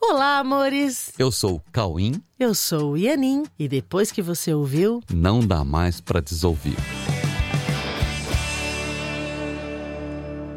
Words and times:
Olá, 0.00 0.38
amores! 0.38 1.12
Eu 1.18 1.30
sou 1.32 1.56
o 1.56 1.60
Cauim. 1.72 2.22
Eu 2.38 2.54
sou 2.54 2.92
o 2.92 2.96
Ianin. 2.96 3.44
E 3.58 3.68
depois 3.68 4.12
que 4.12 4.22
você 4.22 4.54
ouviu, 4.54 5.02
Não 5.12 5.40
dá 5.44 5.64
mais 5.64 6.00
pra 6.00 6.20
desouvir. 6.20 6.76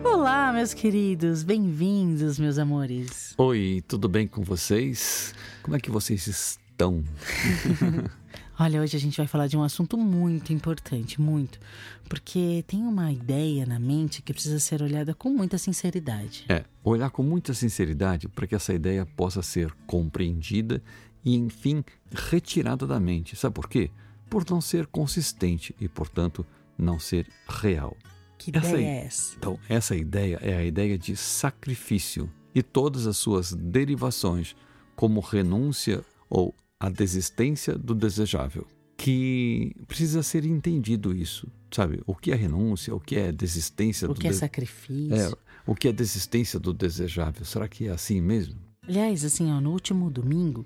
Olá, 0.04 0.54
meus 0.54 0.74
queridos! 0.74 1.44
Bem-vindos, 1.44 2.38
meus 2.38 2.58
amores! 2.58 3.34
Oi, 3.38 3.84
tudo 3.88 4.08
bem 4.08 4.28
com 4.28 4.44
vocês? 4.44 5.34
Como 5.64 5.76
é 5.76 5.80
que 5.80 5.90
vocês 5.92 6.28
estão? 6.28 7.04
Olha, 8.64 8.80
hoje 8.80 8.96
a 8.96 9.00
gente 9.00 9.18
vai 9.18 9.26
falar 9.26 9.48
de 9.48 9.58
um 9.58 9.64
assunto 9.64 9.98
muito 9.98 10.54
importante, 10.54 11.20
muito. 11.20 11.60
Porque 12.08 12.64
tem 12.68 12.84
uma 12.84 13.12
ideia 13.12 13.66
na 13.66 13.80
mente 13.80 14.22
que 14.22 14.32
precisa 14.32 14.60
ser 14.60 14.84
olhada 14.84 15.16
com 15.16 15.32
muita 15.32 15.58
sinceridade. 15.58 16.46
É, 16.48 16.64
olhar 16.84 17.10
com 17.10 17.24
muita 17.24 17.56
sinceridade 17.56 18.28
para 18.28 18.46
que 18.46 18.54
essa 18.54 18.72
ideia 18.72 19.04
possa 19.04 19.42
ser 19.42 19.74
compreendida 19.88 20.80
e, 21.26 21.36
enfim, 21.36 21.84
retirada 22.12 22.86
da 22.86 23.00
mente. 23.00 23.36
Sabe 23.36 23.56
por 23.56 23.68
quê? 23.68 23.90
Por 24.30 24.46
não 24.48 24.62
ser 24.62 24.86
consistente 24.86 25.76
e, 25.82 25.90
portanto, 25.90 26.46
não 26.78 27.00
ser 27.00 27.28
real. 27.50 27.98
Que 28.38 28.56
Essa 28.56 28.70
ideia 28.70 28.78
aí. 28.78 28.86
é 28.86 29.06
essa? 29.08 29.36
Então, 29.38 29.60
essa 29.68 29.96
ideia 29.96 30.40
é 30.40 30.56
a 30.56 30.64
ideia 30.64 31.00
de 31.00 31.16
sacrifício 31.16 32.32
e 32.54 32.62
todas 32.62 33.08
as 33.08 33.18
suas 33.18 33.54
derivações, 33.54 34.56
como 34.96 35.20
renúncia 35.20 36.06
ou 36.30 36.54
a 36.82 36.90
desistência 36.90 37.78
do 37.78 37.94
desejável. 37.94 38.66
Que 38.98 39.76
precisa 39.88 40.22
ser 40.22 40.46
entendido 40.46 41.16
isso, 41.16 41.48
sabe? 41.72 42.02
O 42.06 42.16
que 42.16 42.32
é 42.32 42.36
renúncia, 42.36 42.94
o 42.94 43.00
que 43.00 43.16
é 43.16 43.32
desistência 43.32 44.10
O 44.10 44.14
do 44.14 44.20
que 44.20 44.28
é 44.28 44.32
de- 44.32 44.36
sacrifício? 44.36 45.14
é, 45.16 45.32
o 45.66 45.74
que 45.76 45.88
é 45.88 45.92
desistência 45.94 46.60
do 46.60 46.74
desejável? 46.74 47.44
Será 47.46 47.68
que 47.68 47.88
é 47.88 47.92
assim 47.92 48.22
mesmo? 48.22 48.56
Aliás, 48.88 49.24
assim, 49.24 49.52
ó, 49.52 49.62
no 49.62 49.72
último 49.72 50.10
domingo, 50.10 50.66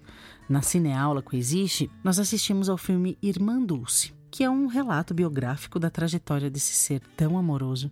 na 0.50 0.62
Cineaula 0.62 1.22
Coexiste, 1.22 1.90
nós 2.04 2.18
assistimos 2.20 2.70
ao 2.70 2.78
filme 2.78 3.18
Irmã 3.22 3.62
Dulce, 3.62 4.14
que 4.32 4.44
é 4.44 4.50
um 4.50 4.68
relato 4.68 5.14
biográfico 5.14 5.80
da 5.80 5.90
trajetória 5.90 6.50
desse 6.50 6.74
ser 6.74 7.02
tão 7.16 7.38
amoroso 7.38 7.92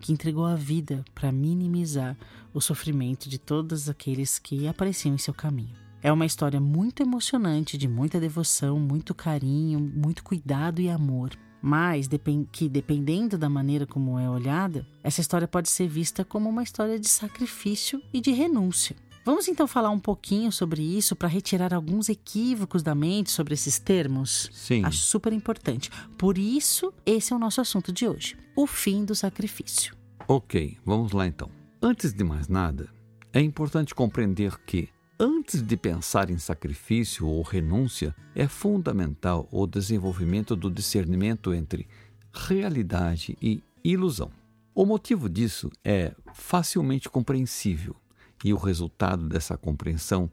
que 0.00 0.12
entregou 0.12 0.44
a 0.46 0.54
vida 0.56 1.04
para 1.14 1.30
minimizar 1.32 2.16
o 2.52 2.60
sofrimento 2.60 3.28
de 3.28 3.38
todos 3.38 3.88
aqueles 3.88 4.38
que 4.38 4.66
apareciam 4.66 5.14
em 5.14 5.18
seu 5.18 5.32
caminho. 5.34 5.81
É 6.02 6.10
uma 6.10 6.26
história 6.26 6.60
muito 6.60 7.00
emocionante, 7.00 7.78
de 7.78 7.86
muita 7.86 8.18
devoção, 8.18 8.78
muito 8.80 9.14
carinho, 9.14 9.78
muito 9.78 10.24
cuidado 10.24 10.80
e 10.80 10.90
amor. 10.90 11.30
Mas 11.62 12.08
que, 12.50 12.68
dependendo 12.68 13.38
da 13.38 13.48
maneira 13.48 13.86
como 13.86 14.18
é 14.18 14.28
olhada, 14.28 14.84
essa 15.04 15.20
história 15.20 15.46
pode 15.46 15.68
ser 15.68 15.86
vista 15.86 16.24
como 16.24 16.50
uma 16.50 16.64
história 16.64 16.98
de 16.98 17.08
sacrifício 17.08 18.02
e 18.12 18.20
de 18.20 18.32
renúncia. 18.32 18.96
Vamos 19.24 19.46
então 19.46 19.68
falar 19.68 19.90
um 19.90 20.00
pouquinho 20.00 20.50
sobre 20.50 20.82
isso 20.82 21.14
para 21.14 21.28
retirar 21.28 21.72
alguns 21.72 22.08
equívocos 22.08 22.82
da 22.82 22.96
mente 22.96 23.30
sobre 23.30 23.54
esses 23.54 23.78
termos? 23.78 24.50
Sim. 24.52 24.84
Acho 24.84 24.98
super 24.98 25.32
importante. 25.32 25.88
Por 26.18 26.36
isso, 26.36 26.92
esse 27.06 27.32
é 27.32 27.36
o 27.36 27.38
nosso 27.38 27.60
assunto 27.60 27.92
de 27.92 28.08
hoje: 28.08 28.36
o 28.56 28.66
fim 28.66 29.04
do 29.04 29.14
sacrifício. 29.14 29.94
Ok, 30.26 30.76
vamos 30.84 31.12
lá 31.12 31.28
então. 31.28 31.48
Antes 31.80 32.12
de 32.12 32.24
mais 32.24 32.48
nada, 32.48 32.88
é 33.32 33.40
importante 33.40 33.94
compreender 33.94 34.58
que, 34.66 34.88
antes 35.22 35.62
de 35.62 35.76
pensar 35.76 36.30
em 36.30 36.36
sacrifício 36.36 37.28
ou 37.28 37.42
renúncia, 37.42 38.12
é 38.34 38.48
fundamental 38.48 39.48
o 39.52 39.68
desenvolvimento 39.68 40.56
do 40.56 40.68
discernimento 40.68 41.54
entre 41.54 41.86
realidade 42.32 43.38
e 43.40 43.62
ilusão. 43.84 44.32
O 44.74 44.84
motivo 44.84 45.28
disso 45.28 45.70
é 45.84 46.12
facilmente 46.34 47.08
compreensível 47.08 47.94
e 48.44 48.52
o 48.52 48.56
resultado 48.56 49.28
dessa 49.28 49.56
compreensão 49.56 50.28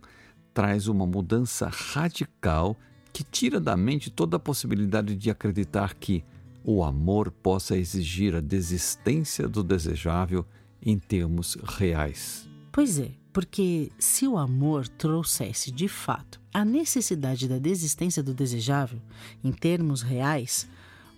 traz 0.56 0.88
uma 0.88 1.06
mudança 1.06 1.68
radical 1.68 2.76
que 3.14 3.24
tira 3.24 3.60
da 3.60 3.78
mente 3.78 4.10
toda 4.10 4.38
a 4.38 4.40
possibilidade 4.40 5.16
de 5.16 5.30
acreditar 5.30 5.94
que 5.94 6.24
o 6.64 6.84
amor 6.84 7.30
possa 7.30 7.78
exigir 7.78 8.34
a 8.36 8.42
desistência 8.42 9.48
do 9.48 9.64
desejável 9.64 10.44
em 10.82 10.98
termos 10.98 11.56
reais. 11.78 12.50
Pois 12.72 12.98
é, 12.98 13.19
porque 13.32 13.92
se 14.00 14.28
o 14.28 14.38
amor 14.38 14.88
trouxesse 14.88 15.72
de 15.72 15.88
fato 15.88 16.40
a 16.54 16.66
necessidade 16.66 17.48
da 17.48 17.58
desistência 17.58 18.24
do 18.24 18.34
desejável, 18.34 19.00
em 19.44 19.52
termos 19.52 20.02
reais, 20.02 20.68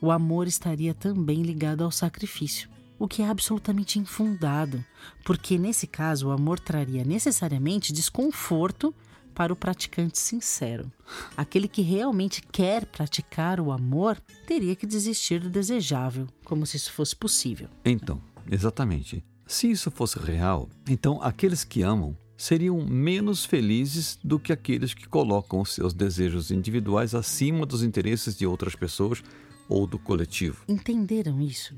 o 0.01 0.11
amor 0.11 0.47
estaria 0.47 0.93
também 0.93 1.41
ligado 1.41 1.83
ao 1.83 1.91
sacrifício, 1.91 2.69
o 2.99 3.07
que 3.07 3.21
é 3.21 3.27
absolutamente 3.27 3.97
infundado, 3.97 4.83
porque 5.23 5.57
nesse 5.57 5.87
caso 5.87 6.27
o 6.27 6.31
amor 6.31 6.59
traria 6.59 7.03
necessariamente 7.03 7.93
desconforto 7.93 8.93
para 9.33 9.53
o 9.53 9.55
praticante 9.55 10.19
sincero. 10.19 10.91
Aquele 11.37 11.67
que 11.67 11.81
realmente 11.81 12.41
quer 12.51 12.85
praticar 12.85 13.59
o 13.59 13.71
amor 13.71 14.19
teria 14.45 14.75
que 14.75 14.85
desistir 14.85 15.39
do 15.39 15.49
desejável, 15.49 16.27
como 16.43 16.65
se 16.65 16.77
isso 16.77 16.91
fosse 16.91 17.15
possível. 17.15 17.69
Então, 17.85 18.21
exatamente. 18.49 19.23
Se 19.51 19.69
isso 19.69 19.91
fosse 19.91 20.17
real, 20.17 20.69
então 20.89 21.21
aqueles 21.21 21.65
que 21.65 21.81
amam 21.81 22.15
seriam 22.37 22.85
menos 22.85 23.43
felizes 23.43 24.17
do 24.23 24.39
que 24.39 24.53
aqueles 24.53 24.93
que 24.93 25.05
colocam 25.05 25.65
seus 25.65 25.93
desejos 25.93 26.51
individuais 26.51 27.13
acima 27.13 27.65
dos 27.65 27.83
interesses 27.83 28.37
de 28.37 28.47
outras 28.47 28.75
pessoas 28.77 29.21
ou 29.67 29.85
do 29.85 29.99
coletivo. 29.99 30.63
Entenderam 30.69 31.41
isso? 31.41 31.75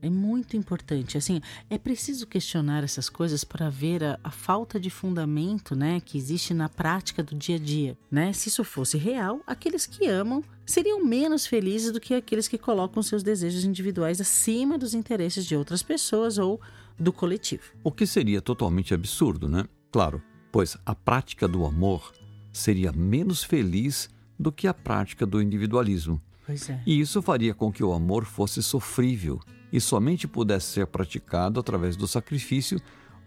É 0.00 0.08
muito 0.08 0.56
importante. 0.56 1.18
Assim, 1.18 1.40
é 1.68 1.76
preciso 1.76 2.28
questionar 2.28 2.84
essas 2.84 3.08
coisas 3.08 3.42
para 3.42 3.68
ver 3.68 4.04
a, 4.04 4.20
a 4.22 4.30
falta 4.30 4.78
de 4.78 4.88
fundamento, 4.88 5.74
né, 5.74 5.98
que 5.98 6.16
existe 6.16 6.54
na 6.54 6.68
prática 6.68 7.24
do 7.24 7.34
dia 7.34 7.56
a 7.56 7.58
dia, 7.58 7.98
né? 8.08 8.32
Se 8.32 8.48
isso 8.48 8.62
fosse 8.62 8.96
real, 8.96 9.40
aqueles 9.44 9.84
que 9.84 10.06
amam 10.06 10.44
seriam 10.64 11.04
menos 11.04 11.44
felizes 11.44 11.90
do 11.90 12.00
que 12.00 12.14
aqueles 12.14 12.46
que 12.46 12.56
colocam 12.56 13.02
seus 13.02 13.24
desejos 13.24 13.64
individuais 13.64 14.20
acima 14.20 14.78
dos 14.78 14.94
interesses 14.94 15.44
de 15.44 15.56
outras 15.56 15.82
pessoas 15.82 16.38
ou 16.38 16.60
do 16.98 17.12
coletivo. 17.12 17.64
O 17.82 17.92
que 17.92 18.06
seria 18.06 18.40
totalmente 18.40 18.94
absurdo, 18.94 19.48
né? 19.48 19.64
Claro, 19.90 20.22
pois 20.50 20.76
a 20.84 20.94
prática 20.94 21.46
do 21.46 21.64
amor 21.64 22.12
seria 22.52 22.92
menos 22.92 23.42
feliz 23.42 24.08
do 24.38 24.50
que 24.50 24.66
a 24.66 24.74
prática 24.74 25.26
do 25.26 25.40
individualismo. 25.40 26.20
Pois 26.44 26.70
é. 26.70 26.82
E 26.86 27.00
isso 27.00 27.20
faria 27.20 27.54
com 27.54 27.72
que 27.72 27.82
o 27.82 27.92
amor 27.92 28.24
fosse 28.24 28.62
sofrível 28.62 29.40
e 29.72 29.80
somente 29.80 30.28
pudesse 30.28 30.66
ser 30.66 30.86
praticado 30.86 31.58
através 31.58 31.96
do 31.96 32.06
sacrifício 32.06 32.80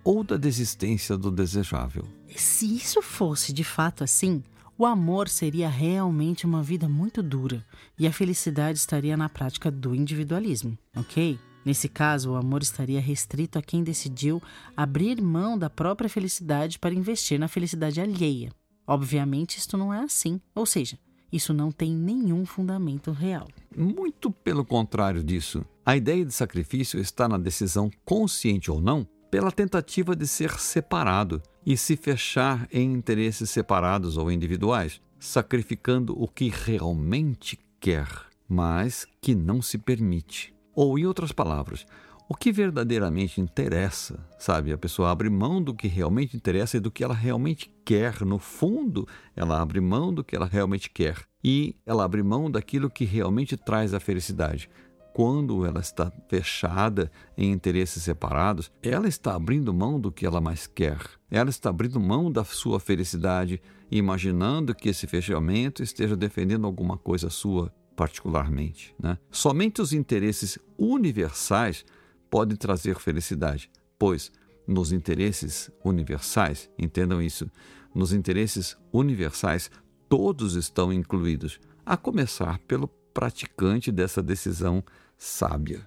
ou 0.03 0.23
da 0.23 0.37
desistência 0.37 1.17
do 1.17 1.29
desejável. 1.29 2.07
Se 2.35 2.75
isso 2.75 3.01
fosse 3.01 3.51
de 3.51 3.63
fato 3.63 4.03
assim, 4.03 4.41
o 4.77 4.85
amor 4.85 5.27
seria 5.27 5.67
realmente 5.67 6.45
uma 6.45 6.63
vida 6.63 6.87
muito 6.87 7.21
dura 7.21 7.65
e 7.97 8.07
a 8.07 8.13
felicidade 8.13 8.79
estaria 8.79 9.17
na 9.17 9.27
prática 9.27 9.69
do 9.69 9.93
individualismo, 9.93 10.77
ok? 10.95 11.37
Nesse 11.65 11.89
caso, 11.89 12.31
o 12.31 12.35
amor 12.35 12.61
estaria 12.61 13.01
restrito 13.01 13.59
a 13.59 13.61
quem 13.61 13.83
decidiu 13.83 14.41
abrir 14.75 15.21
mão 15.21 15.57
da 15.57 15.69
própria 15.69 16.09
felicidade 16.09 16.79
para 16.79 16.93
investir 16.93 17.39
na 17.39 17.47
felicidade 17.47 17.99
alheia. 17.99 18.51
Obviamente, 18.87 19.57
isto 19.57 19.77
não 19.77 19.93
é 19.93 19.99
assim, 19.99 20.41
ou 20.55 20.65
seja, 20.65 20.97
isso 21.31 21.53
não 21.53 21.71
tem 21.71 21.93
nenhum 21.93 22.45
fundamento 22.45 23.11
real. 23.11 23.47
Muito 23.75 24.31
pelo 24.31 24.65
contrário 24.65 25.23
disso, 25.23 25.63
a 25.85 25.95
ideia 25.95 26.25
de 26.25 26.33
sacrifício 26.33 26.99
está 26.99 27.27
na 27.27 27.37
decisão, 27.37 27.91
consciente 28.03 28.71
ou 28.71 28.81
não, 28.81 29.07
pela 29.29 29.51
tentativa 29.51 30.15
de 30.15 30.25
ser 30.25 30.59
separado 30.59 31.41
e 31.65 31.77
se 31.77 31.95
fechar 31.95 32.67
em 32.71 32.91
interesses 32.93 33.49
separados 33.49 34.17
ou 34.17 34.31
individuais, 34.31 34.99
sacrificando 35.19 36.19
o 36.19 36.27
que 36.27 36.49
realmente 36.49 37.59
quer, 37.79 38.07
mas 38.47 39.05
que 39.21 39.35
não 39.35 39.61
se 39.61 39.77
permite. 39.77 40.53
Ou, 40.81 40.97
em 40.97 41.05
outras 41.05 41.33
palavras, 41.33 41.85
o 42.29 42.33
que 42.33 42.53
verdadeiramente 42.53 43.41
interessa, 43.41 44.17
sabe? 44.39 44.71
A 44.71 44.77
pessoa 44.77 45.11
abre 45.11 45.29
mão 45.29 45.61
do 45.61 45.73
que 45.73 45.89
realmente 45.89 46.37
interessa 46.37 46.77
e 46.77 46.79
do 46.79 46.89
que 46.89 47.03
ela 47.03 47.13
realmente 47.13 47.69
quer. 47.83 48.21
No 48.21 48.39
fundo, 48.39 49.05
ela 49.35 49.61
abre 49.61 49.81
mão 49.81 50.13
do 50.13 50.23
que 50.23 50.37
ela 50.37 50.45
realmente 50.45 50.89
quer 50.89 51.17
e 51.43 51.75
ela 51.85 52.05
abre 52.05 52.23
mão 52.23 52.49
daquilo 52.49 52.89
que 52.89 53.03
realmente 53.03 53.57
traz 53.57 53.93
a 53.93 53.99
felicidade. 53.99 54.69
Quando 55.13 55.65
ela 55.65 55.81
está 55.81 56.09
fechada 56.29 57.11
em 57.37 57.51
interesses 57.51 58.01
separados, 58.01 58.71
ela 58.81 59.09
está 59.09 59.35
abrindo 59.35 59.73
mão 59.73 59.99
do 59.99 60.13
que 60.13 60.25
ela 60.25 60.39
mais 60.39 60.65
quer. 60.65 60.97
Ela 61.29 61.49
está 61.49 61.71
abrindo 61.71 61.99
mão 61.99 62.31
da 62.31 62.45
sua 62.45 62.79
felicidade, 62.79 63.61
imaginando 63.91 64.73
que 64.73 64.87
esse 64.87 65.07
fechamento 65.07 65.83
esteja 65.83 66.15
defendendo 66.15 66.65
alguma 66.65 66.97
coisa 66.97 67.29
sua 67.29 67.69
particularmente. 67.99 68.95
Né? 68.97 69.17
Somente 69.29 69.81
os 69.81 69.91
interesses 69.91 70.57
universais 70.77 71.83
podem 72.29 72.55
trazer 72.55 72.95
felicidade, 72.95 73.69
pois 73.97 74.31
nos 74.65 74.93
interesses 74.93 75.69
universais, 75.83 76.69
entendam 76.79 77.21
isso, 77.21 77.51
nos 77.93 78.13
interesses 78.13 78.77
universais 78.93 79.69
todos 80.07 80.55
estão 80.55 80.93
incluídos, 80.93 81.59
a 81.85 81.97
começar 81.97 82.57
pelo 82.59 82.87
praticante 83.13 83.91
dessa 83.91 84.23
decisão 84.23 84.81
sábia. 85.17 85.85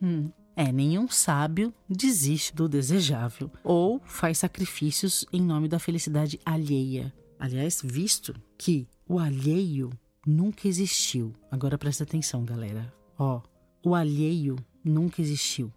Hum, 0.00 0.30
É, 0.54 0.72
nenhum 0.72 1.08
sábio 1.08 1.72
desiste 1.88 2.54
do 2.54 2.68
desejável 2.68 3.50
ou 3.62 4.00
faz 4.04 4.38
sacrifícios 4.38 5.24
em 5.32 5.40
nome 5.40 5.68
da 5.68 5.78
felicidade 5.78 6.38
alheia. 6.44 7.12
Aliás, 7.38 7.80
visto 7.84 8.34
que 8.56 8.88
o 9.08 9.20
alheio 9.20 9.90
nunca 10.28 10.68
existiu. 10.68 11.34
Agora 11.50 11.78
presta 11.78 12.04
atenção, 12.04 12.44
galera. 12.44 12.92
Ó, 13.18 13.40
o 13.82 13.94
alheio 13.94 14.56
nunca 14.84 15.22
existiu. 15.22 15.72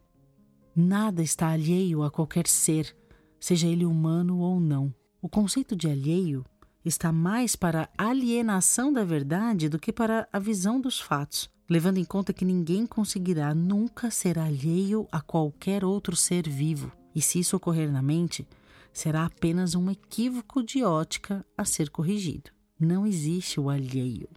Nada 0.75 1.24
está 1.24 1.48
alheio 1.48 2.03
a 2.03 2.12
qualquer 2.12 2.48
ser, 2.48 2.95
seja 3.39 3.68
ele 3.68 3.86
humano 3.86 4.39
ou 4.39 4.59
não. 4.59 4.94
O 5.21 5.30
conceito 5.30 5.74
de 5.75 5.88
alheio 5.88 6.45
está 6.83 7.13
mais 7.13 7.56
para 7.56 7.89
alienação 7.98 8.92
da 8.92 9.06
verdade 9.06 9.69
do 9.69 9.80
que 9.80 9.94
para 9.94 10.27
a 10.33 10.39
visão 10.39 10.81
dos 10.81 11.00
fatos, 11.00 11.50
levando 11.69 11.98
em 11.98 12.03
conta 12.03 12.33
que 12.33 12.44
ninguém 12.44 12.86
conseguirá 12.86 13.56
nunca 13.56 14.12
ser 14.12 14.38
alheio 14.38 15.07
a 15.12 15.21
qualquer 15.21 15.86
outro 15.86 16.15
ser 16.15 16.50
vivo. 16.50 16.92
E 17.15 17.21
se 17.21 17.39
isso 17.39 17.56
ocorrer 17.56 17.92
na 17.92 18.01
mente, 18.01 18.48
será 18.92 19.25
apenas 19.25 19.75
um 19.75 19.89
equívoco 19.89 20.62
de 20.62 20.83
ótica 20.83 21.45
a 21.57 21.63
ser 21.63 21.89
corrigido. 21.89 22.51
Não 22.80 23.06
existe 23.06 23.59
o 23.59 23.69
alheio, 23.69 24.27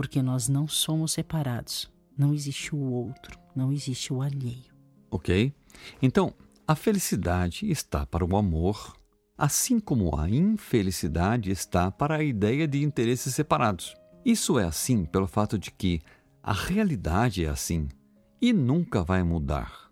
porque 0.00 0.22
nós 0.22 0.48
não 0.48 0.66
somos 0.66 1.12
separados. 1.12 1.92
Não 2.16 2.32
existe 2.32 2.74
o 2.74 2.78
outro, 2.78 3.38
não 3.54 3.70
existe 3.70 4.14
o 4.14 4.22
alheio. 4.22 4.72
Ok? 5.10 5.52
Então, 6.00 6.32
a 6.66 6.74
felicidade 6.74 7.70
está 7.70 8.06
para 8.06 8.24
o 8.24 8.34
amor 8.34 8.96
assim 9.36 9.78
como 9.78 10.18
a 10.18 10.26
infelicidade 10.26 11.50
está 11.50 11.90
para 11.90 12.16
a 12.16 12.24
ideia 12.24 12.66
de 12.66 12.82
interesses 12.82 13.34
separados. 13.34 13.94
Isso 14.24 14.58
é 14.58 14.64
assim 14.64 15.04
pelo 15.04 15.26
fato 15.26 15.58
de 15.58 15.70
que 15.70 16.00
a 16.42 16.54
realidade 16.54 17.44
é 17.44 17.50
assim 17.50 17.86
e 18.40 18.54
nunca 18.54 19.04
vai 19.04 19.22
mudar. 19.22 19.90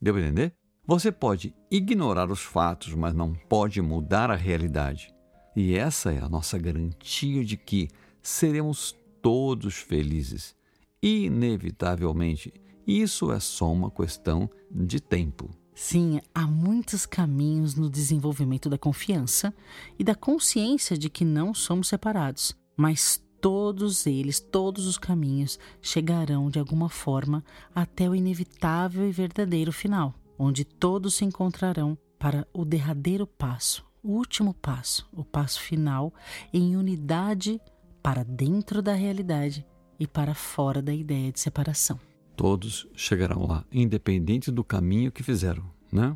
Deu 0.00 0.14
para 0.14 0.22
entender? 0.22 0.54
Você 0.86 1.10
pode 1.10 1.52
ignorar 1.68 2.30
os 2.30 2.42
fatos, 2.42 2.94
mas 2.94 3.12
não 3.12 3.34
pode 3.34 3.82
mudar 3.82 4.30
a 4.30 4.36
realidade. 4.36 5.12
E 5.56 5.74
essa 5.74 6.12
é 6.12 6.20
a 6.20 6.28
nossa 6.28 6.56
garantia 6.56 7.44
de 7.44 7.56
que 7.56 7.88
seremos 8.22 8.96
todos 9.24 9.76
felizes. 9.76 10.54
Inevitavelmente, 11.02 12.52
isso 12.86 13.32
é 13.32 13.40
só 13.40 13.72
uma 13.72 13.90
questão 13.90 14.50
de 14.70 15.00
tempo. 15.00 15.48
Sim, 15.74 16.20
há 16.34 16.46
muitos 16.46 17.06
caminhos 17.06 17.74
no 17.74 17.88
desenvolvimento 17.88 18.68
da 18.68 18.76
confiança 18.76 19.54
e 19.98 20.04
da 20.04 20.14
consciência 20.14 20.94
de 20.98 21.08
que 21.08 21.24
não 21.24 21.54
somos 21.54 21.88
separados, 21.88 22.54
mas 22.76 23.18
todos 23.40 24.06
eles, 24.06 24.40
todos 24.40 24.86
os 24.86 24.98
caminhos 24.98 25.58
chegarão 25.80 26.50
de 26.50 26.58
alguma 26.58 26.90
forma 26.90 27.42
até 27.74 28.06
o 28.06 28.14
inevitável 28.14 29.08
e 29.08 29.10
verdadeiro 29.10 29.72
final, 29.72 30.14
onde 30.38 30.66
todos 30.66 31.14
se 31.14 31.24
encontrarão 31.24 31.96
para 32.18 32.46
o 32.52 32.62
derradeiro 32.62 33.26
passo, 33.26 33.86
o 34.02 34.10
último 34.10 34.52
passo, 34.52 35.08
o 35.10 35.24
passo 35.24 35.62
final, 35.62 36.12
em 36.52 36.76
unidade 36.76 37.58
para 38.04 38.22
dentro 38.22 38.82
da 38.82 38.92
realidade 38.92 39.66
e 39.98 40.06
para 40.06 40.34
fora 40.34 40.82
da 40.82 40.92
ideia 40.92 41.32
de 41.32 41.40
separação. 41.40 41.98
Todos 42.36 42.86
chegarão 42.94 43.46
lá, 43.46 43.64
independente 43.72 44.50
do 44.50 44.62
caminho 44.62 45.10
que 45.10 45.22
fizeram, 45.22 45.64
né? 45.90 46.14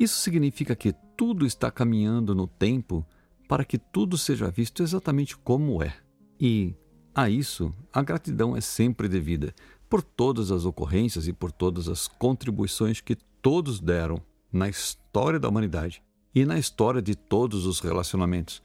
Isso 0.00 0.16
significa 0.16 0.74
que 0.74 0.92
tudo 1.16 1.46
está 1.46 1.70
caminhando 1.70 2.34
no 2.34 2.48
tempo 2.48 3.06
para 3.46 3.64
que 3.64 3.78
tudo 3.78 4.18
seja 4.18 4.50
visto 4.50 4.82
exatamente 4.82 5.36
como 5.36 5.80
é. 5.80 5.94
E 6.40 6.74
a 7.14 7.30
isso 7.30 7.72
a 7.92 8.02
gratidão 8.02 8.56
é 8.56 8.60
sempre 8.60 9.08
devida 9.08 9.54
por 9.88 10.02
todas 10.02 10.50
as 10.50 10.64
ocorrências 10.64 11.28
e 11.28 11.32
por 11.32 11.52
todas 11.52 11.88
as 11.88 12.08
contribuições 12.08 13.00
que 13.00 13.14
todos 13.40 13.78
deram 13.78 14.20
na 14.52 14.68
história 14.68 15.38
da 15.38 15.48
humanidade 15.48 16.02
e 16.34 16.44
na 16.44 16.58
história 16.58 17.00
de 17.00 17.14
todos 17.14 17.64
os 17.64 17.78
relacionamentos, 17.78 18.60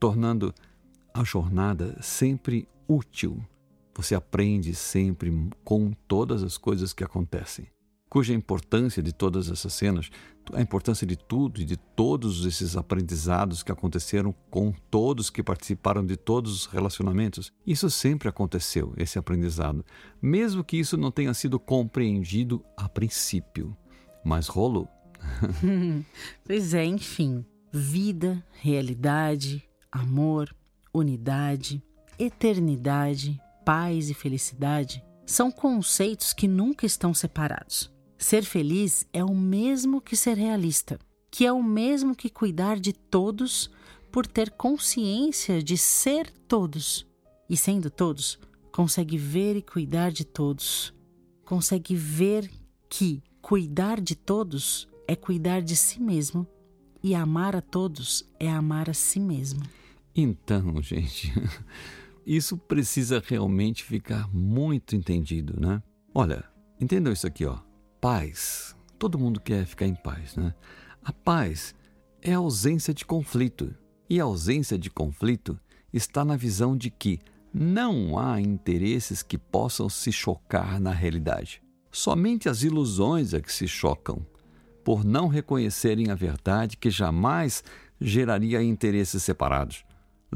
tornando 0.00 0.52
a 1.20 1.24
jornada 1.24 1.96
sempre 2.02 2.68
útil 2.88 3.42
você 3.96 4.14
aprende 4.14 4.74
sempre 4.74 5.32
com 5.64 5.90
todas 6.06 6.42
as 6.42 6.58
coisas 6.58 6.92
que 6.92 7.02
acontecem. 7.02 7.66
Cuja 8.10 8.34
importância 8.34 9.02
de 9.02 9.10
todas 9.10 9.50
essas 9.50 9.72
cenas, 9.72 10.10
a 10.52 10.60
importância 10.60 11.06
de 11.06 11.16
tudo 11.16 11.60
e 11.60 11.64
de 11.64 11.76
todos 11.76 12.44
esses 12.44 12.76
aprendizados 12.76 13.62
que 13.62 13.72
aconteceram 13.72 14.34
com 14.50 14.70
todos 14.90 15.30
que 15.30 15.42
participaram 15.42 16.04
de 16.04 16.16
todos 16.16 16.52
os 16.52 16.66
relacionamentos, 16.66 17.50
isso 17.66 17.90
sempre 17.90 18.28
aconteceu, 18.28 18.92
esse 18.98 19.18
aprendizado, 19.18 19.84
mesmo 20.20 20.62
que 20.62 20.76
isso 20.76 20.98
não 20.98 21.10
tenha 21.10 21.32
sido 21.32 21.58
compreendido 21.58 22.62
a 22.76 22.88
princípio. 22.88 23.74
Mas 24.22 24.46
rolou. 24.46 24.88
pois 26.44 26.74
é, 26.74 26.84
enfim. 26.84 27.44
Vida, 27.72 28.44
realidade, 28.60 29.66
amor, 29.90 30.54
unidade, 30.98 31.82
eternidade, 32.18 33.40
paz 33.64 34.08
e 34.08 34.14
felicidade 34.14 35.04
são 35.26 35.50
conceitos 35.50 36.32
que 36.32 36.48
nunca 36.48 36.86
estão 36.86 37.12
separados. 37.12 37.92
Ser 38.16 38.44
feliz 38.44 39.06
é 39.12 39.22
o 39.22 39.34
mesmo 39.34 40.00
que 40.00 40.16
ser 40.16 40.36
realista, 40.36 40.98
que 41.30 41.44
é 41.44 41.52
o 41.52 41.62
mesmo 41.62 42.14
que 42.14 42.30
cuidar 42.30 42.78
de 42.78 42.92
todos 42.92 43.70
por 44.10 44.26
ter 44.26 44.50
consciência 44.52 45.62
de 45.62 45.76
ser 45.76 46.30
todos. 46.48 47.06
E 47.50 47.56
sendo 47.56 47.90
todos, 47.90 48.38
consegue 48.72 49.18
ver 49.18 49.56
e 49.56 49.62
cuidar 49.62 50.10
de 50.10 50.24
todos. 50.24 50.94
Consegue 51.44 51.94
ver 51.94 52.50
que 52.88 53.22
cuidar 53.42 54.00
de 54.00 54.14
todos 54.14 54.88
é 55.06 55.14
cuidar 55.14 55.60
de 55.60 55.76
si 55.76 56.00
mesmo 56.00 56.46
e 57.02 57.14
amar 57.14 57.54
a 57.54 57.60
todos 57.60 58.24
é 58.40 58.50
amar 58.50 58.88
a 58.88 58.94
si 58.94 59.20
mesmo. 59.20 59.62
Então, 60.16 60.80
gente, 60.80 61.30
isso 62.26 62.56
precisa 62.56 63.22
realmente 63.24 63.84
ficar 63.84 64.32
muito 64.32 64.96
entendido, 64.96 65.60
né? 65.60 65.82
Olha, 66.14 66.42
entendam 66.80 67.12
isso 67.12 67.26
aqui, 67.26 67.44
ó. 67.44 67.58
Paz. 68.00 68.74
Todo 68.98 69.18
mundo 69.18 69.38
quer 69.38 69.66
ficar 69.66 69.86
em 69.86 69.94
paz, 69.94 70.34
né? 70.34 70.54
A 71.04 71.12
paz 71.12 71.74
é 72.22 72.32
a 72.32 72.38
ausência 72.38 72.94
de 72.94 73.04
conflito. 73.04 73.74
E 74.08 74.18
a 74.18 74.24
ausência 74.24 74.78
de 74.78 74.88
conflito 74.88 75.60
está 75.92 76.24
na 76.24 76.36
visão 76.36 76.76
de 76.76 76.90
que 76.90 77.20
não 77.52 78.18
há 78.18 78.40
interesses 78.40 79.22
que 79.22 79.36
possam 79.36 79.88
se 79.88 80.10
chocar 80.10 80.80
na 80.80 80.92
realidade. 80.92 81.62
Somente 81.92 82.48
as 82.48 82.62
ilusões 82.62 83.34
é 83.34 83.40
que 83.40 83.52
se 83.52 83.68
chocam, 83.68 84.24
por 84.84 85.04
não 85.04 85.28
reconhecerem 85.28 86.10
a 86.10 86.14
verdade 86.14 86.76
que 86.76 86.90
jamais 86.90 87.64
geraria 88.00 88.62
interesses 88.62 89.22
separados, 89.22 89.84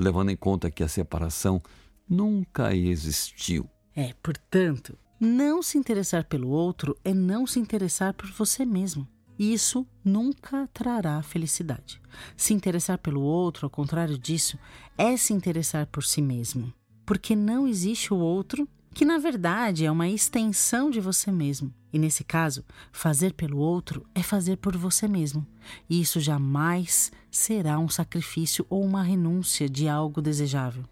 levando 0.00 0.30
em 0.30 0.36
conta 0.36 0.70
que 0.70 0.82
a 0.82 0.88
separação 0.88 1.62
nunca 2.08 2.74
existiu. 2.74 3.68
É, 3.94 4.14
portanto, 4.22 4.98
não 5.20 5.62
se 5.62 5.76
interessar 5.76 6.24
pelo 6.24 6.48
outro 6.48 6.96
é 7.04 7.12
não 7.12 7.46
se 7.46 7.60
interessar 7.60 8.14
por 8.14 8.30
você 8.30 8.64
mesmo. 8.64 9.06
Isso 9.38 9.86
nunca 10.04 10.68
trará 10.72 11.22
felicidade. 11.22 12.00
Se 12.36 12.52
interessar 12.52 12.98
pelo 12.98 13.22
outro, 13.22 13.66
ao 13.66 13.70
contrário 13.70 14.18
disso, 14.18 14.58
é 14.98 15.16
se 15.16 15.32
interessar 15.32 15.86
por 15.86 16.04
si 16.04 16.20
mesmo. 16.20 16.72
Porque 17.06 17.34
não 17.34 17.66
existe 17.66 18.12
o 18.12 18.18
outro, 18.18 18.68
que 18.92 19.04
na 19.04 19.18
verdade 19.18 19.84
é 19.84 19.90
uma 19.90 20.08
extensão 20.08 20.90
de 20.90 21.00
você 21.00 21.30
mesmo. 21.30 21.72
E 21.92 21.98
nesse 21.98 22.22
caso, 22.22 22.64
fazer 22.92 23.34
pelo 23.34 23.58
outro 23.58 24.06
é 24.14 24.22
fazer 24.22 24.56
por 24.56 24.76
você 24.76 25.08
mesmo. 25.08 25.46
E 25.88 26.00
isso 26.00 26.20
jamais 26.20 27.10
será 27.30 27.78
um 27.78 27.88
sacrifício 27.88 28.66
ou 28.68 28.84
uma 28.84 29.02
renúncia 29.02 29.68
de 29.68 29.88
algo 29.88 30.22
desejável 30.22 30.84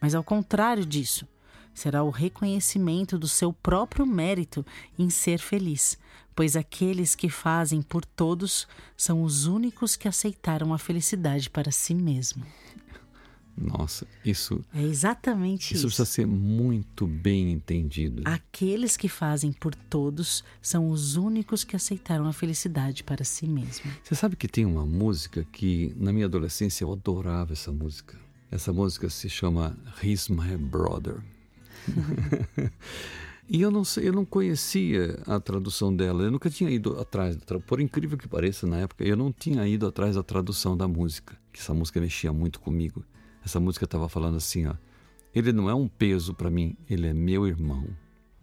mas 0.00 0.14
ao 0.14 0.24
contrário 0.24 0.84
disso, 0.84 1.26
será 1.74 2.02
o 2.02 2.10
reconhecimento 2.10 3.18
do 3.18 3.28
seu 3.28 3.52
próprio 3.52 4.06
mérito 4.06 4.64
em 4.98 5.10
ser 5.10 5.38
feliz, 5.38 5.98
pois 6.34 6.56
aqueles 6.56 7.14
que 7.14 7.28
fazem 7.28 7.82
por 7.82 8.04
todos 8.04 8.66
são 8.96 9.22
os 9.22 9.46
únicos 9.46 9.96
que 9.96 10.08
aceitaram 10.08 10.72
a 10.72 10.78
felicidade 10.78 11.50
para 11.50 11.70
si 11.70 11.94
mesmo. 11.94 12.44
Nossa, 13.56 14.06
isso. 14.24 14.62
É 14.74 14.82
exatamente 14.82 15.74
isso. 15.74 15.86
Isso 15.86 15.86
precisa 15.86 16.04
ser 16.04 16.26
muito 16.26 17.06
bem 17.06 17.52
entendido. 17.52 18.22
Aqueles 18.26 18.96
que 18.96 19.08
fazem 19.08 19.50
por 19.50 19.74
todos 19.74 20.44
são 20.60 20.90
os 20.90 21.16
únicos 21.16 21.64
que 21.64 21.74
aceitaram 21.74 22.26
a 22.26 22.32
felicidade 22.32 23.02
para 23.02 23.24
si 23.24 23.46
mesmo. 23.46 23.90
Você 24.04 24.14
sabe 24.14 24.36
que 24.36 24.46
tem 24.46 24.66
uma 24.66 24.84
música 24.84 25.46
que, 25.50 25.94
na 25.96 26.12
minha 26.12 26.26
adolescência, 26.26 26.84
eu 26.84 26.92
adorava 26.92 27.54
essa 27.54 27.72
música. 27.72 28.18
Essa 28.50 28.72
música 28.72 29.08
se 29.08 29.28
chama 29.30 29.76
He's 30.02 30.28
My 30.28 30.56
Brother. 30.56 31.22
e 33.48 33.60
eu 33.60 33.70
não 33.70 33.82
eu 34.02 34.12
não 34.12 34.24
conhecia 34.24 35.18
a 35.26 35.40
tradução 35.40 35.94
dela. 35.94 36.24
Eu 36.24 36.30
nunca 36.30 36.50
tinha 36.50 36.70
ido 36.70 37.00
atrás, 37.00 37.38
por 37.66 37.80
incrível 37.80 38.18
que 38.18 38.28
pareça, 38.28 38.66
na 38.66 38.78
época, 38.78 39.02
eu 39.02 39.16
não 39.16 39.32
tinha 39.32 39.66
ido 39.66 39.86
atrás 39.86 40.14
da 40.14 40.22
tradução 40.22 40.76
da 40.76 40.86
música, 40.86 41.36
que 41.52 41.58
essa 41.58 41.72
música 41.72 42.00
mexia 42.00 42.32
muito 42.32 42.60
comigo. 42.60 43.02
Essa 43.46 43.58
música 43.60 43.84
estava 43.86 44.08
falando 44.08 44.36
assim, 44.36 44.66
ó: 44.66 44.74
Ele 45.34 45.52
não 45.52 45.70
é 45.70 45.74
um 45.74 45.86
peso 45.88 46.34
para 46.34 46.50
mim, 46.50 46.76
ele 46.90 47.06
é 47.06 47.14
meu 47.14 47.46
irmão. 47.46 47.86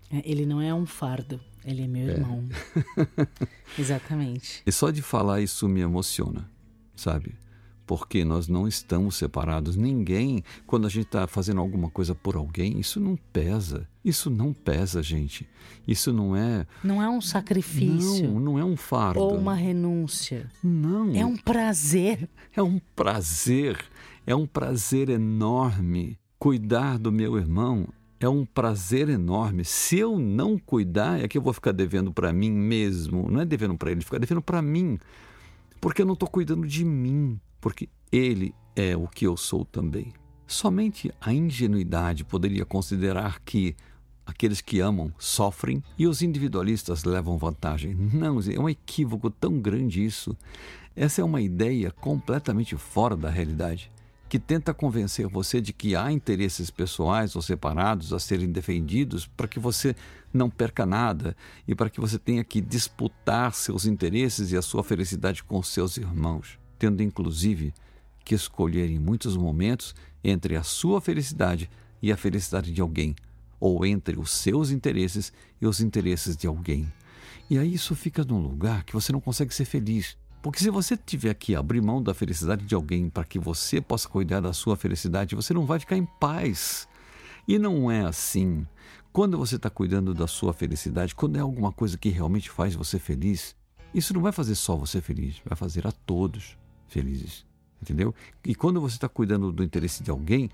É, 0.10 0.22
ele 0.24 0.46
não 0.46 0.62
é 0.62 0.74
um 0.74 0.86
fardo, 0.86 1.40
ele 1.66 1.82
é 1.84 1.88
meu 1.88 2.08
É. 2.08 2.12
irmão. 2.14 2.48
Exatamente. 3.78 4.62
E 4.66 4.72
só 4.72 4.90
de 4.92 5.02
falar 5.02 5.42
isso 5.42 5.68
me 5.68 5.82
emociona, 5.82 6.50
sabe? 6.96 7.36
Porque 7.86 8.24
nós 8.24 8.48
não 8.48 8.66
estamos 8.66 9.16
separados. 9.18 9.76
Ninguém, 9.76 10.42
quando 10.66 10.88
a 10.88 10.90
gente 10.90 11.06
está 11.06 11.28
fazendo 11.28 11.60
alguma 11.60 11.90
coisa 11.90 12.16
por 12.16 12.38
alguém, 12.38 12.80
isso 12.80 12.98
não 12.98 13.18
pesa. 13.34 13.86
Isso 14.06 14.30
não 14.30 14.54
pesa, 14.54 15.04
gente. 15.04 15.46
Isso 15.86 16.14
não 16.14 16.34
é. 16.34 16.66
Não 16.82 17.02
é 17.04 17.10
um 17.10 17.20
sacrifício 17.20 18.24
Não, 18.32 18.40
não 18.40 18.60
é 18.60 18.64
um 18.64 18.78
fardo. 18.78 19.20
ou 19.20 19.38
uma 19.38 19.54
renúncia. 19.54 20.50
Não. 20.64 21.14
É 21.14 21.26
um 21.26 21.36
prazer. 21.36 22.30
É 22.56 22.64
um 22.64 22.80
prazer, 22.96 23.78
é 24.26 24.36
um 24.36 24.46
prazer 24.46 25.10
enorme. 25.10 26.18
Cuidar 26.40 26.98
do 26.98 27.12
meu 27.12 27.38
irmão 27.38 27.88
é 28.20 28.28
um 28.28 28.46
prazer 28.46 29.10
enorme. 29.10 29.66
Se 29.66 30.00
eu 30.00 30.18
não 30.18 30.58
cuidar, 30.58 31.22
é 31.22 31.28
que 31.28 31.38
eu 31.38 31.42
vou 31.42 31.54
ficar 31.54 31.72
devendo 31.72 32.12
para 32.14 32.32
mim 32.32 32.52
mesmo. 32.52 33.30
Não 33.30 33.42
é 33.42 33.46
devendo 33.46 33.78
para 33.78 33.92
ele, 33.92 34.02
ficar 34.02 34.20
devendo 34.20 34.42
para 34.42 34.62
mim. 34.62 34.98
Porque 35.82 36.02
eu 36.02 36.06
não 36.06 36.14
estou 36.14 36.30
cuidando 36.30 36.68
de 36.68 36.86
mim. 36.86 37.40
Porque 37.60 37.90
ele 38.12 38.54
é 38.76 38.96
o 38.96 39.08
que 39.08 39.28
eu 39.28 39.36
sou 39.36 39.66
também. 39.66 40.14
Somente 40.48 41.12
a 41.20 41.34
ingenuidade 41.34 42.24
poderia 42.24 42.66
considerar 42.66 43.40
que 43.42 43.76
aqueles 44.26 44.62
que 44.62 44.80
amam 44.80 45.12
sofrem 45.18 45.84
e 45.98 46.08
os 46.08 46.22
individualistas 46.22 47.04
levam 47.04 47.38
vantagem. 47.38 47.94
Não, 47.94 48.40
é 48.40 48.60
um 48.60 48.70
equívoco 48.70 49.30
tão 49.30 49.60
grande 49.60 50.04
isso. 50.04 50.36
Essa 50.96 51.22
é 51.22 51.24
uma 51.24 51.42
ideia 51.42 51.92
completamente 51.92 52.78
fora 52.78 53.18
da 53.18 53.30
realidade, 53.30 53.92
que 54.34 54.40
tenta 54.40 54.74
convencer 54.74 55.28
você 55.28 55.62
de 55.62 55.72
que 55.72 55.96
há 55.96 56.12
interesses 56.12 56.72
pessoais 56.72 57.36
ou 57.36 57.42
separados 57.44 58.12
a 58.14 58.18
serem 58.18 58.52
defendidos 58.52 59.28
para 59.28 59.48
que 59.48 59.60
você 59.60 59.96
não 60.34 60.50
perca 60.50 60.88
nada 60.88 61.38
e 61.68 61.76
para 61.76 61.88
que 61.88 62.02
você 62.02 62.18
tenha 62.18 62.44
que 62.44 62.60
disputar 62.60 63.54
seus 63.54 63.86
interesses 63.86 64.52
e 64.52 64.58
a 64.58 64.62
sua 64.64 64.84
felicidade 64.84 65.44
com 65.44 65.62
seus 65.62 65.98
irmãos, 65.98 66.58
tendo 66.80 67.04
inclusive 67.04 67.76
que 68.26 68.34
escolher 68.34 68.90
em 68.90 68.98
muitos 68.98 69.38
momentos 69.38 69.94
entre 70.24 70.56
a 70.56 70.64
sua 70.64 71.00
felicidade 71.00 71.70
e 72.02 72.12
a 72.12 72.18
felicidade 72.18 72.74
de 72.74 72.82
alguém, 72.82 73.16
ou 73.60 73.86
entre 73.86 74.20
os 74.20 74.32
seus 74.32 74.72
interesses 74.72 75.32
e 75.62 75.68
os 75.68 75.80
interesses 75.80 76.36
de 76.36 76.48
alguém. 76.48 76.92
E 77.52 77.60
aí 77.60 77.72
isso 77.72 77.94
fica 77.94 78.24
num 78.24 78.40
lugar 78.40 78.84
que 78.84 78.94
você 78.94 79.12
não 79.12 79.22
consegue 79.22 79.54
ser 79.54 79.66
feliz. 79.66 80.18
Porque 80.44 80.60
se 80.60 80.70
você 80.70 80.98
tiver 80.98 81.34
que 81.36 81.56
abrir 81.56 81.82
mão 81.82 82.04
da 82.04 82.14
felicidade 82.14 82.66
de 82.66 82.76
alguém 82.76 83.10
para 83.10 83.24
que 83.24 83.40
você 83.40 83.80
possa 83.80 84.10
cuidar 84.10 84.42
da 84.42 84.52
sua 84.52 84.76
felicidade, 84.76 85.38
você 85.38 85.54
não 85.54 85.66
vai 85.66 85.80
ficar 85.80 85.96
em 85.96 86.06
paz. 86.06 86.86
E 87.48 87.58
não 87.58 87.90
é 87.90 88.02
assim. 88.02 88.68
Quando 89.14 89.38
você 89.38 89.56
está 89.56 89.70
cuidando 89.70 90.14
da 90.14 90.28
sua 90.28 90.52
felicidade, 90.52 91.16
quando 91.16 91.38
é 91.38 91.40
alguma 91.40 91.72
coisa 91.72 91.98
que 91.98 92.10
realmente 92.10 92.50
faz 92.50 92.76
você 92.76 93.00
feliz, 93.00 93.56
isso 93.94 94.14
não 94.14 94.22
vai 94.22 94.34
fazer 94.34 94.56
só 94.56 94.76
você 94.76 95.00
feliz, 95.00 95.42
vai 95.46 95.56
fazer 95.56 95.88
a 95.88 95.94
todos 95.94 96.58
felizes. 96.90 97.46
Entendeu? 97.82 98.14
E 98.44 98.54
quando 98.54 98.82
você 98.82 98.98
está 98.98 99.08
cuidando 99.08 99.50
do 99.50 99.64
interesse 99.64 100.04
de 100.04 100.12
alguém, 100.12 100.50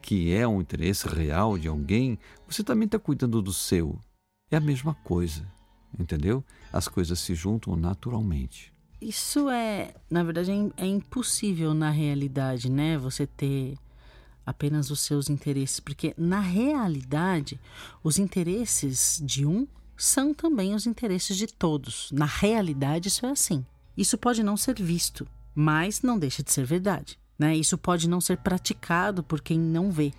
que 0.00 0.32
é 0.32 0.46
um 0.46 0.60
interesse 0.60 1.08
real 1.08 1.58
de 1.58 1.66
alguém, 1.66 2.16
você 2.46 2.62
também 2.62 2.86
está 2.86 2.96
cuidando 2.98 3.42
do 3.42 3.52
seu. 3.52 3.98
É 4.52 4.56
a 4.56 4.60
mesma 4.60 4.94
coisa. 4.94 5.44
Entendeu? 5.98 6.44
As 6.72 6.86
coisas 6.86 7.18
se 7.18 7.34
juntam 7.34 7.74
naturalmente. 7.74 8.75
Isso 9.00 9.50
é, 9.50 9.94
na 10.10 10.22
verdade, 10.22 10.50
é 10.50 10.84
é 10.84 10.86
impossível 10.86 11.74
na 11.74 11.90
realidade, 11.90 12.70
né? 12.70 12.96
Você 12.96 13.26
ter 13.26 13.76
apenas 14.44 14.90
os 14.90 15.00
seus 15.00 15.28
interesses, 15.28 15.80
porque 15.80 16.14
na 16.16 16.40
realidade, 16.40 17.60
os 18.02 18.18
interesses 18.18 19.20
de 19.22 19.44
um 19.44 19.66
são 19.96 20.32
também 20.32 20.74
os 20.74 20.86
interesses 20.86 21.36
de 21.36 21.46
todos. 21.46 22.10
Na 22.12 22.26
realidade, 22.26 23.08
isso 23.08 23.26
é 23.26 23.30
assim. 23.30 23.64
Isso 23.96 24.16
pode 24.16 24.42
não 24.42 24.56
ser 24.56 24.80
visto, 24.80 25.26
mas 25.54 26.02
não 26.02 26.18
deixa 26.18 26.42
de 26.42 26.52
ser 26.52 26.64
verdade, 26.64 27.18
né? 27.38 27.54
Isso 27.54 27.76
pode 27.76 28.08
não 28.08 28.20
ser 28.20 28.38
praticado 28.38 29.22
por 29.22 29.40
quem 29.40 29.58
não 29.58 29.90
vê, 29.90 30.12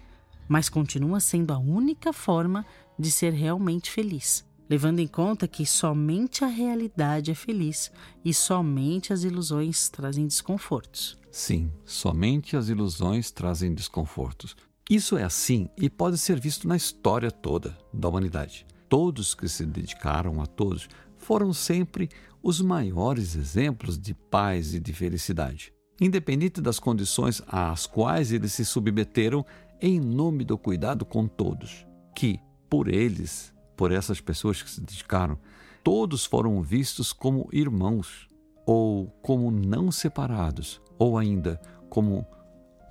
mas 0.47 0.69
continua 0.69 1.19
sendo 1.19 1.51
a 1.51 1.57
única 1.57 2.13
forma 2.13 2.65
de 2.97 3.11
ser 3.11 3.33
realmente 3.33 3.89
feliz 3.89 4.46
levando 4.69 4.99
em 4.99 5.07
conta 5.07 5.47
que 5.47 5.65
somente 5.65 6.43
a 6.43 6.47
realidade 6.47 7.31
é 7.31 7.35
feliz 7.35 7.91
e 8.23 8.33
somente 8.33 9.13
as 9.13 9.23
ilusões 9.23 9.89
trazem 9.89 10.27
desconfortos. 10.27 11.17
Sim, 11.31 11.71
somente 11.85 12.57
as 12.57 12.69
ilusões 12.69 13.31
trazem 13.31 13.73
desconfortos. 13.73 14.55
Isso 14.89 15.17
é 15.17 15.23
assim 15.23 15.69
e 15.77 15.89
pode 15.89 16.17
ser 16.17 16.39
visto 16.39 16.67
na 16.67 16.75
história 16.75 17.29
toda 17.29 17.77
da 17.93 18.07
humanidade. 18.07 18.65
Todos 18.89 19.35
que 19.35 19.47
se 19.47 19.65
dedicaram 19.65 20.41
a 20.41 20.45
todos 20.45 20.87
foram 21.17 21.51
sempre 21.51 22.09
os 22.41 22.61
maiores 22.61 23.35
exemplos 23.35 23.97
de 23.99 24.13
paz 24.13 24.73
e 24.73 24.79
de 24.79 24.93
felicidade, 24.93 25.73
independente 25.99 26.61
das 26.61 26.79
condições 26.79 27.41
às 27.47 27.85
quais 27.85 28.31
eles 28.31 28.53
se 28.53 28.63
submeteram 28.63 29.45
em 29.81 29.99
nome 29.99 30.45
do 30.45 30.57
cuidado 30.57 31.05
com 31.05 31.27
todos, 31.27 31.85
que, 32.15 32.39
por 32.69 32.87
eles, 32.87 33.53
por 33.77 33.91
essas 33.91 34.19
pessoas 34.19 34.61
que 34.61 34.69
se 34.69 34.81
dedicaram, 34.81 35.37
todos 35.83 36.25
foram 36.25 36.61
vistos 36.61 37.13
como 37.13 37.47
irmãos, 37.53 38.27
ou 38.65 39.07
como 39.21 39.49
não 39.49 39.91
separados, 39.91 40.81
ou 40.97 41.17
ainda 41.17 41.61
como 41.89 42.25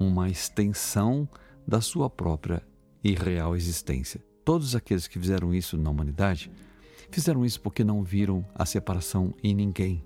uma 0.00 0.30
extensão 0.30 1.28
da 1.66 1.80
sua 1.80 2.08
própria 2.08 2.62
e 3.02 3.12
real 3.14 3.56
existência. 3.56 4.24
Todos 4.44 4.76
aqueles 4.76 5.08
que 5.08 5.18
fizeram 5.18 5.52
isso 5.52 5.76
na 5.76 5.90
humanidade 5.90 6.50
fizeram 7.10 7.44
isso 7.44 7.60
porque 7.60 7.82
não 7.82 8.02
viram 8.02 8.46
a 8.54 8.64
separação 8.64 9.34
em 9.42 9.54
ninguém. 9.54 10.02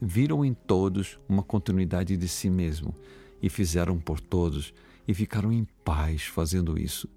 Viram 0.00 0.44
em 0.44 0.54
todos 0.54 1.18
uma 1.28 1.42
continuidade 1.42 2.16
de 2.16 2.28
si 2.28 2.48
mesmo 2.48 2.94
e 3.42 3.50
fizeram 3.50 3.98
por 3.98 4.20
todos 4.20 4.72
e 5.06 5.12
ficaram 5.12 5.52
em 5.52 5.64
paz 5.84 6.22
fazendo 6.22 6.78
isso 6.78 7.08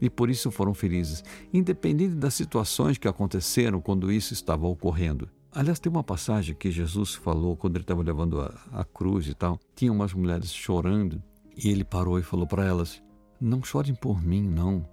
e 0.00 0.10
por 0.10 0.28
isso 0.28 0.50
foram 0.50 0.74
felizes, 0.74 1.22
independente 1.52 2.14
das 2.14 2.34
situações 2.34 2.98
que 2.98 3.08
aconteceram 3.08 3.80
quando 3.80 4.12
isso 4.12 4.32
estava 4.32 4.66
ocorrendo. 4.66 5.28
Aliás, 5.52 5.78
tem 5.78 5.90
uma 5.90 6.02
passagem 6.02 6.54
que 6.54 6.70
Jesus 6.70 7.14
falou 7.14 7.56
quando 7.56 7.76
ele 7.76 7.84
estava 7.84 8.02
levando 8.02 8.40
a, 8.40 8.52
a 8.72 8.84
cruz 8.84 9.28
e 9.28 9.34
tal. 9.34 9.58
Tinha 9.76 9.92
umas 9.92 10.12
mulheres 10.12 10.52
chorando 10.52 11.22
e 11.56 11.68
ele 11.70 11.84
parou 11.84 12.18
e 12.18 12.24
falou 12.24 12.46
para 12.46 12.64
elas: 12.64 13.00
Não 13.40 13.62
chorem 13.62 13.94
por 13.94 14.20
mim, 14.20 14.42
não. 14.42 14.84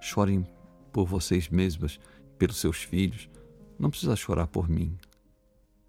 Chorem 0.00 0.44
por 0.92 1.06
vocês 1.06 1.48
mesmas, 1.48 2.00
pelos 2.36 2.56
seus 2.56 2.82
filhos. 2.82 3.30
Não 3.78 3.90
precisa 3.90 4.16
chorar 4.16 4.48
por 4.48 4.68
mim. 4.68 4.98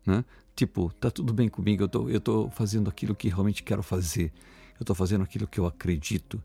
Né? 0.06 0.24
Tipo, 0.56 0.94
tá 0.94 1.10
tudo 1.10 1.34
bem 1.34 1.50
comigo, 1.50 1.84
eu 1.84 1.88
tô, 1.88 2.10
eu 2.10 2.22
tô 2.22 2.50
fazendo 2.52 2.90
aquilo 2.90 3.16
que 3.16 3.30
realmente 3.30 3.64
quero 3.64 3.82
fazer. 3.82 4.32
Eu 4.80 4.86
tô 4.86 4.94
fazendo 4.94 5.24
aquilo 5.24 5.48
que 5.48 5.60
eu 5.60 5.66
acredito. 5.66 6.42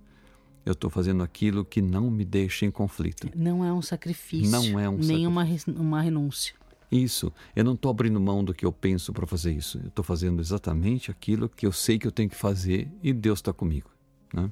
Eu 0.65 0.73
estou 0.73 0.89
fazendo 0.89 1.23
aquilo 1.23 1.65
que 1.65 1.83
não 1.83 2.11
me 2.11 2.25
deixa 2.25 2.65
em 2.65 2.71
conflito. 2.71 3.29
Não 3.37 3.65
é 3.65 3.73
um 3.73 3.83
sacrifício. 3.83 4.51
Não 4.51 4.79
é 4.81 4.89
um 4.89 4.97
Nem 4.97 5.27
uma, 5.27 5.45
re- 5.45 5.59
uma 5.69 6.01
renúncia. 6.01 6.55
Isso, 6.91 7.33
eu 7.57 7.65
não 7.65 7.75
estou 7.75 7.91
abrindo 7.91 8.21
mão 8.21 8.45
do 8.45 8.55
que 8.55 8.65
eu 8.65 8.73
penso 8.73 9.13
para 9.13 9.27
fazer 9.27 9.53
isso. 9.53 9.79
Eu 9.79 9.89
estou 9.89 10.05
fazendo 10.05 10.41
exatamente 10.41 11.11
aquilo 11.11 11.49
que 11.49 11.67
eu 11.67 11.73
sei 11.73 11.99
que 11.99 12.07
eu 12.07 12.13
tenho 12.13 12.31
que 12.31 12.37
fazer 12.37 12.91
e 13.03 13.13
Deus 13.13 13.41
está 13.41 13.53
comigo. 13.53 13.91
Né? 14.33 14.51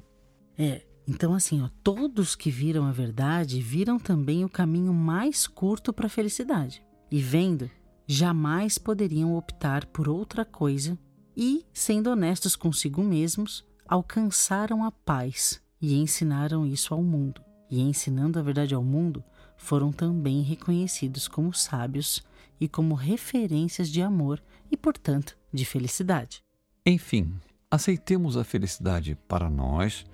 É. 0.57 0.85
Então, 1.07 1.33
assim, 1.33 1.61
ó, 1.61 1.69
todos 1.83 2.35
que 2.35 2.51
viram 2.51 2.85
a 2.85 2.91
verdade 2.91 3.61
viram 3.61 3.97
também 3.97 4.45
o 4.45 4.49
caminho 4.49 4.93
mais 4.93 5.47
curto 5.47 5.91
para 5.91 6.07
a 6.07 6.09
felicidade. 6.09 6.83
E 7.09 7.21
vendo, 7.21 7.69
jamais 8.05 8.77
poderiam 8.77 9.35
optar 9.35 9.85
por 9.85 10.07
outra 10.07 10.45
coisa 10.45 10.97
e, 11.35 11.65
sendo 11.73 12.09
honestos 12.09 12.55
consigo 12.55 13.03
mesmos, 13.03 13.65
alcançaram 13.87 14.83
a 14.83 14.91
paz 14.91 15.62
e 15.83 15.95
ensinaram 15.95 16.65
isso 16.65 16.93
ao 16.93 17.03
mundo. 17.03 17.41
E 17.69 17.81
ensinando 17.81 18.39
a 18.39 18.41
verdade 18.41 18.73
ao 18.73 18.81
mundo, 18.81 19.21
foram 19.57 19.91
também 19.91 20.41
reconhecidos 20.41 21.27
como 21.27 21.53
sábios 21.53 22.23
e 22.57 22.69
como 22.69 22.95
referências 22.95 23.89
de 23.89 24.01
amor 24.01 24.41
e, 24.71 24.77
portanto, 24.77 25.37
de 25.51 25.65
felicidade. 25.65 26.41
Enfim, 26.85 27.33
aceitemos 27.69 28.37
a 28.37 28.45
felicidade 28.45 29.17
para 29.27 29.49
nós 29.49 30.05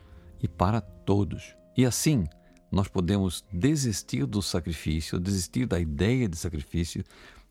e 0.41 0.47
para 0.47 0.81
todos. 0.81 1.55
E 1.77 1.85
assim, 1.85 2.23
nós 2.71 2.87
podemos 2.87 3.45
desistir 3.53 4.25
do 4.25 4.41
sacrifício, 4.41 5.19
desistir 5.19 5.67
da 5.67 5.79
ideia 5.79 6.27
de 6.27 6.35
sacrifício 6.35 7.03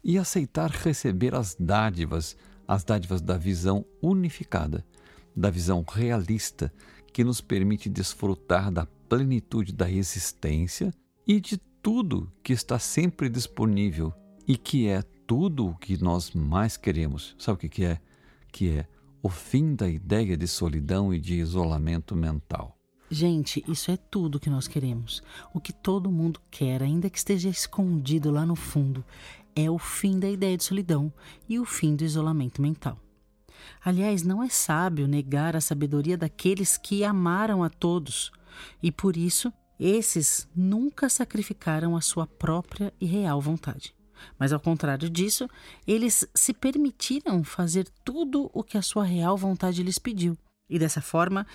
e 0.03 0.19
aceitar 0.19 0.71
receber 0.71 1.37
as 1.37 1.55
dádivas, 1.55 2.37
as 2.67 2.83
dádivas 2.83 3.21
da 3.21 3.39
visão 3.39 3.87
unificada, 4.03 4.85
da 5.37 5.51
visão 5.51 5.85
realista 5.89 6.73
que 7.13 7.25
nos 7.25 7.41
permite 7.41 7.89
desfrutar 7.89 8.71
da 8.71 8.87
plenitude 9.09 9.73
da 9.73 9.91
existência 9.91 10.93
e 11.27 11.41
de 11.41 11.57
tudo 11.83 12.31
que 12.43 12.53
está 12.53 12.79
sempre 12.79 13.29
disponível 13.29 14.13
e 14.47 14.57
que 14.57 14.89
é 14.89 15.03
tudo 15.27 15.69
o 15.69 15.75
que 15.75 16.03
nós 16.03 16.33
mais 16.33 16.77
queremos. 16.77 17.35
Sabe 17.39 17.67
o 17.67 17.71
que 17.71 17.85
é? 17.85 18.01
Que 18.51 18.71
é 18.71 18.87
o 19.23 19.29
fim 19.29 19.75
da 19.75 19.89
ideia 19.89 20.37
de 20.37 20.47
solidão 20.47 21.13
e 21.13 21.21
de 21.21 21.35
isolamento 21.35 22.15
mental. 22.15 22.79
Gente, 23.11 23.65
isso 23.67 23.91
é 23.91 23.97
tudo 23.97 24.39
que 24.41 24.51
nós 24.51 24.69
queremos. 24.69 25.23
O 25.55 25.61
que 25.61 25.73
todo 25.73 26.11
mundo 26.11 26.41
quer, 26.51 26.83
ainda 26.83 27.09
que 27.09 27.17
esteja 27.17 27.49
escondido 27.49 28.31
lá 28.31 28.45
no 28.45 28.55
fundo, 28.55 29.05
é 29.57 29.71
o 29.71 29.79
fim 29.79 30.19
da 30.19 30.29
ideia 30.29 30.57
de 30.57 30.65
solidão 30.65 31.13
e 31.49 31.59
o 31.59 31.65
fim 31.65 31.97
do 31.97 32.05
isolamento 32.05 32.61
mental. 32.61 32.99
Aliás, 33.85 34.23
não 34.23 34.43
é 34.43 34.49
sábio 34.49 35.07
negar 35.07 35.57
a 35.57 35.61
sabedoria 35.61 36.17
daqueles 36.17 36.77
que 36.77 37.05
amaram 37.05 37.63
a 37.63 37.71
todos, 37.71 38.31
e 38.83 38.91
por 38.91 39.17
isso 39.17 39.53
esses 39.79 40.49
nunca 40.55 41.09
sacrificaram 41.09 41.97
a 41.97 42.01
sua 42.01 42.27
própria 42.27 42.93
e 43.01 43.07
real 43.07 43.41
vontade. 43.41 43.95
Mas 44.39 44.53
ao 44.53 44.59
contrário 44.59 45.09
disso, 45.09 45.49
eles 45.87 46.29
se 46.35 46.53
permitiram 46.53 47.45
fazer 47.45 47.89
tudo 48.05 48.51
o 48.53 48.65
que 48.65 48.77
a 48.77 48.83
sua 48.83 49.05
real 49.05 49.37
vontade 49.37 49.83
lhes 49.83 49.99
pediu. 49.99 50.37
E 50.69 50.79
dessa 50.79 51.01
forma, 51.01 51.47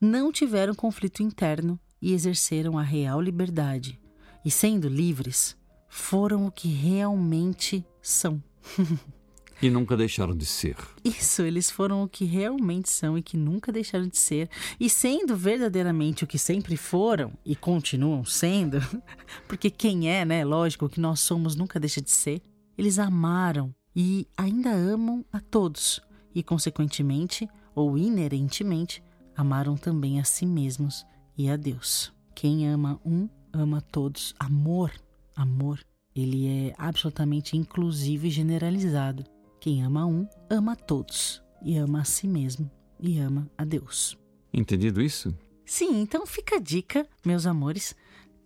não 0.00 0.32
tiveram 0.32 0.74
conflito 0.74 1.22
interno 1.22 1.78
e 2.02 2.12
exerceram 2.12 2.76
a 2.78 2.82
real 2.82 3.20
liberdade. 3.20 4.00
E 4.44 4.50
sendo 4.50 4.88
livres, 4.88 5.56
foram 5.88 6.46
o 6.46 6.52
que 6.52 6.68
realmente 6.68 7.84
são. 8.02 8.42
E 9.60 9.68
nunca 9.68 9.96
deixaram 9.96 10.36
de 10.36 10.46
ser. 10.46 10.76
Isso, 11.04 11.42
eles 11.42 11.70
foram 11.70 12.02
o 12.02 12.08
que 12.08 12.24
realmente 12.24 12.88
são 12.90 13.18
e 13.18 13.22
que 13.22 13.36
nunca 13.36 13.72
deixaram 13.72 14.06
de 14.06 14.16
ser. 14.16 14.48
E 14.78 14.88
sendo 14.88 15.36
verdadeiramente 15.36 16.22
o 16.22 16.26
que 16.26 16.38
sempre 16.38 16.76
foram 16.76 17.32
e 17.44 17.56
continuam 17.56 18.24
sendo, 18.24 18.78
porque 19.48 19.68
quem 19.70 20.08
é, 20.10 20.24
né? 20.24 20.44
Lógico, 20.44 20.88
que 20.88 21.00
nós 21.00 21.20
somos 21.20 21.56
nunca 21.56 21.80
deixa 21.80 22.00
de 22.00 22.10
ser. 22.10 22.40
Eles 22.76 22.98
amaram 22.98 23.74
e 23.94 24.28
ainda 24.36 24.70
amam 24.70 25.24
a 25.32 25.40
todos. 25.40 26.00
E, 26.32 26.42
consequentemente, 26.42 27.48
ou 27.74 27.98
inerentemente, 27.98 29.02
amaram 29.36 29.76
também 29.76 30.20
a 30.20 30.24
si 30.24 30.46
mesmos 30.46 31.04
e 31.36 31.50
a 31.50 31.56
Deus. 31.56 32.12
Quem 32.34 32.68
ama 32.68 33.00
um, 33.04 33.28
ama 33.52 33.80
todos. 33.80 34.34
Amor, 34.38 34.92
amor, 35.34 35.80
ele 36.14 36.46
é 36.46 36.74
absolutamente 36.78 37.56
inclusivo 37.56 38.26
e 38.26 38.30
generalizado. 38.30 39.24
Quem 39.68 39.84
ama 39.84 40.06
um, 40.06 40.26
ama 40.48 40.74
todos, 40.74 41.42
e 41.62 41.76
ama 41.76 42.00
a 42.00 42.04
si 42.04 42.26
mesmo, 42.26 42.70
e 42.98 43.18
ama 43.18 43.50
a 43.58 43.66
Deus. 43.66 44.16
Entendido 44.50 45.02
isso? 45.02 45.36
Sim, 45.66 46.00
então 46.00 46.26
fica 46.26 46.56
a 46.56 46.58
dica, 46.58 47.06
meus 47.22 47.44
amores, 47.44 47.94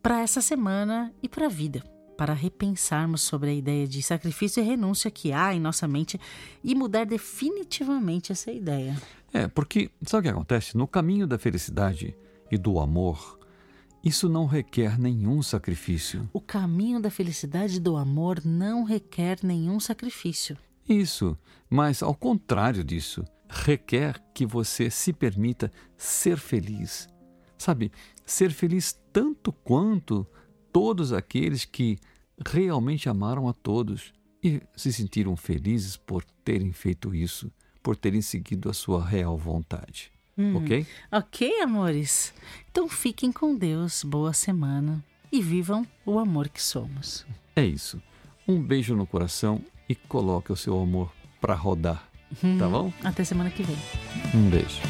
para 0.03 0.21
essa 0.21 0.41
semana 0.41 1.15
e 1.23 1.29
para 1.29 1.47
a 1.47 1.49
vida, 1.49 1.81
para 2.19 2.35
repensarmos 2.35 3.23
sobre 3.23 3.51
a 3.51 3.55
ideia 3.55 3.87
de 3.87 4.03
sacrifício 4.03 4.61
e 4.61 4.67
renúncia 4.67 5.13
que 5.13 5.31
há 5.31 5.55
em 5.55 5.61
nossa 5.61 5.87
mente 5.87 6.21
e 6.65 6.75
mudar 6.75 7.07
definitivamente 7.07 8.33
essa 8.33 8.51
ideia. 8.51 9.01
É, 9.33 9.47
porque 9.47 9.93
sabe 10.05 10.23
o 10.23 10.23
que 10.25 10.37
acontece? 10.37 10.77
No 10.77 10.89
caminho 10.89 11.29
da 11.29 11.39
felicidade 11.39 12.17
e 12.51 12.59
do 12.59 12.81
amor, 12.81 13.39
isso 14.03 14.29
não 14.29 14.45
requer 14.45 14.99
nenhum 14.99 15.41
sacrifício. 15.41 16.29
O 16.33 16.41
caminho 16.41 16.99
da 16.99 17.13
felicidade 17.13 17.77
e 17.77 17.81
do 17.81 17.97
amor 17.97 18.45
não 18.45 18.83
requer 18.83 19.39
nenhum 19.45 19.79
sacrifício. 19.79 20.59
Isso, 20.93 21.37
mas 21.69 22.03
ao 22.03 22.15
contrário 22.15 22.85
disso, 22.85 23.25
requer 23.49 24.21
que 24.35 24.45
você 24.45 24.91
se 24.91 25.13
permita 25.13 25.71
ser 25.97 26.37
feliz. 26.37 27.09
Sabe, 27.59 27.93
ser 28.25 28.51
feliz 28.51 28.99
tanto 29.13 29.53
quanto 29.53 30.27
todos 30.73 31.13
aqueles 31.13 31.65
que 31.65 31.99
realmente 32.47 33.09
amaram 33.09 33.49
a 33.49 33.53
todos 33.53 34.13
e 34.43 34.61
se 34.77 34.93
sentiram 34.93 35.37
felizes 35.37 35.97
por 35.97 36.25
terem 36.45 36.73
feito 36.73 37.15
isso 37.15 37.53
por 37.83 37.97
terem 37.97 38.23
seguido 38.23 38.71
a 38.71 38.73
sua 38.73 39.05
real 39.05 39.37
vontade. 39.37 40.13
Hum. 40.39 40.57
Ok? 40.57 40.87
Ok, 41.11 41.61
amores. 41.61 42.33
Então 42.71 42.89
fiquem 42.89 43.33
com 43.33 43.57
Deus, 43.57 44.05
boa 44.05 44.33
semana 44.33 45.05
e 45.31 45.43
vivam 45.43 45.87
o 46.07 46.19
amor 46.19 46.49
que 46.49 46.63
somos. 46.63 47.27
É 47.57 47.65
isso. 47.65 48.01
Um 48.47 48.63
beijo 48.63 48.95
no 48.95 49.07
coração 49.07 49.63
e 49.89 49.95
coloque 49.95 50.53
o 50.53 50.57
seu 50.57 50.81
amor 50.81 51.13
para 51.41 51.55
rodar. 51.55 52.09
Hum. 52.43 52.59
Tá 52.59 52.69
bom? 52.69 52.93
Até 53.05 53.25
semana 53.25 53.51
que 53.51 53.63
vem. 53.63 53.77
Um 54.35 54.49
beijo. 54.49 54.81